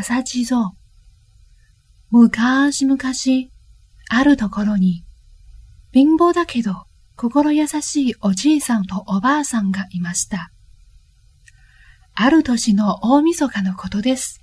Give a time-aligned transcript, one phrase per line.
[0.00, 0.72] 朝地蔵。
[2.10, 2.98] 昔々、
[4.08, 5.04] あるところに、
[5.92, 10.52] 貧乏だけど心優しいおじいさんとおばあさんがいました。
[12.14, 14.40] ある年の大晦日のことです。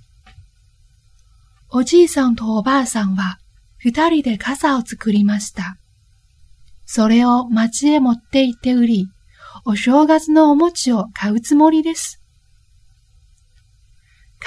[1.70, 3.40] おじいさんとおばあさんは
[3.78, 5.76] 二人で傘を作りました。
[6.86, 9.08] それを町へ持って行って売り、
[9.64, 12.22] お正月のお餅を買うつもりです。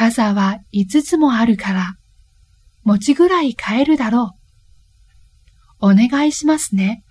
[0.02, 1.96] 傘は五つもあるから、
[2.84, 4.36] 餅ぐらい買えるだろ
[5.80, 5.92] う。
[5.92, 7.04] お願いしますね。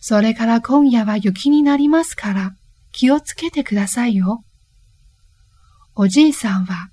[0.00, 2.56] それから今夜は雪になりますから
[2.90, 4.44] 気をつけてくださいよ。
[5.94, 6.88] おじいさんは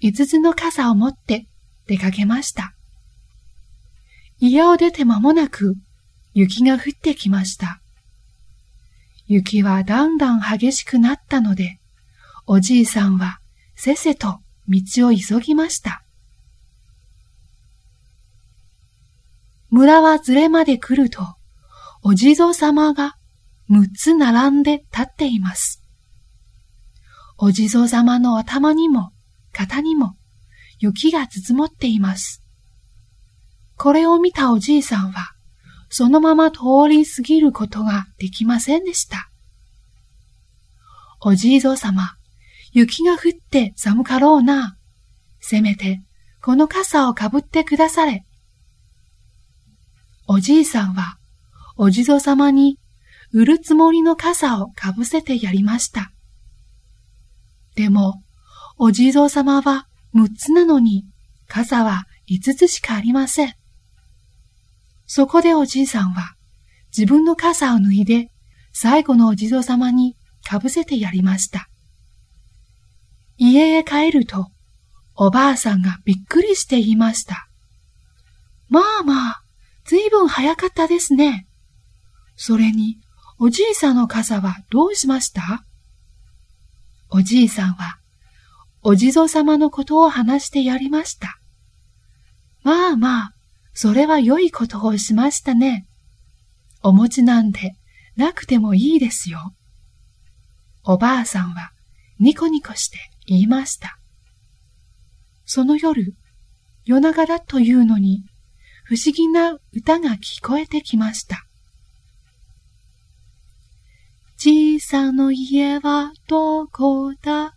[0.00, 1.48] 五つの傘を持って
[1.86, 2.72] 出かけました。
[4.38, 5.74] 家を出て間もなく
[6.32, 7.82] 雪が降ってきました。
[9.26, 11.78] 雪はだんだん激しくなったので、
[12.46, 13.40] おじいさんは
[13.76, 16.04] せせと道を急ぎました。
[19.70, 21.22] 村はずれまで来ると、
[22.02, 23.16] お地蔵様が
[23.70, 25.82] 6つ並んで立っています。
[27.36, 29.12] お地蔵様の頭にも
[29.52, 30.16] 肩にも
[30.80, 32.42] 雪が包もっています。
[33.76, 35.32] これを見たおじいさんは、
[35.88, 39.30] そのまま通り過ぎることができませんでした。
[41.20, 42.17] おじいぞう様、
[42.78, 44.76] 雪が降って寒かろうな。
[45.40, 46.00] せめて、
[46.40, 48.24] この傘をかぶってくだされ。
[50.28, 51.18] おじいさんは、
[51.76, 52.78] お地蔵様に
[53.32, 56.12] 売るつもりの傘をかぶせてやりました。
[57.74, 58.22] でも、
[58.76, 61.04] お地蔵様は6つなのに、
[61.48, 63.54] 傘は5つしかありません。
[65.06, 66.36] そこでおじいさんは、
[66.96, 68.30] 自分の傘を脱いで、
[68.72, 71.68] 最後のお地蔵様にかぶせてやりました。
[73.38, 74.50] 家へ帰ると、
[75.14, 77.48] おばあさんがびっくりしていました。
[78.68, 79.42] まあまあ、
[79.84, 81.46] ずいぶん早かったですね。
[82.36, 82.98] それに、
[83.38, 85.64] おじいさんの傘はどうしました？
[87.10, 87.98] おじいさんは、
[88.82, 91.38] お地蔵様のことを話してやりました。
[92.62, 93.34] まあまあ、
[93.72, 95.86] それは良いことをしましたね。
[96.82, 97.76] お餅なんて
[98.16, 99.54] なくてもいいですよ。
[100.84, 101.72] おばあさんは
[102.20, 103.98] ニコニコして言いました。
[105.44, 106.14] その夜、
[106.84, 108.24] 夜長だというのに
[108.84, 111.44] 不思議な歌が聞こえてきました。
[114.36, 117.54] じいさんの家はどこだ？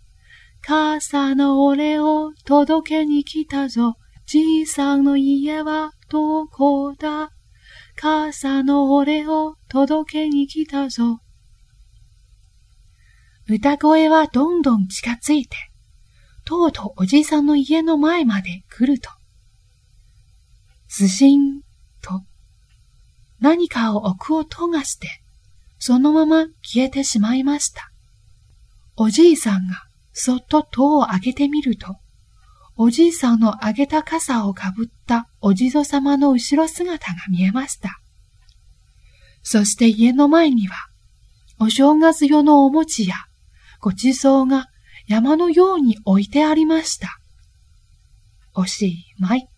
[0.62, 3.96] 傘の俺を届けに来たぞ。
[4.26, 7.32] じいさんの家はどこだ？
[7.96, 11.20] 傘の俺を届けに来たぞ。
[13.54, 15.58] 歌声はどんどん近づいて、
[16.46, 19.10] とうとうおじいさんの家の前まで来ると、
[20.88, 21.60] ずしん
[22.02, 22.22] と
[23.42, 25.22] 何かを置く音がして、
[25.80, 27.92] そのまま消えてしまいました。
[28.96, 29.84] おじいさんが
[30.14, 31.98] そっと戸を開けてみると、
[32.78, 38.00] おじいさんのあげた傘をかぶったお地蔵様の後ろ姿が見えました。
[39.44, 40.88] そして家の前には、
[41.60, 43.16] お正月用のお餅や
[43.81, 44.68] ごちそうが
[45.08, 47.18] 山のように置いてありました。
[48.53, 49.51] おしまい。